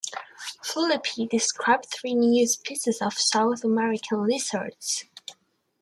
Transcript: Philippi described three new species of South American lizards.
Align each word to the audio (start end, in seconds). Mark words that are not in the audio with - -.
Philippi 0.63 1.27
described 1.27 1.85
three 1.85 2.15
new 2.15 2.47
species 2.47 3.03
of 3.03 3.13
South 3.13 3.63
American 3.63 4.25
lizards. 4.27 5.05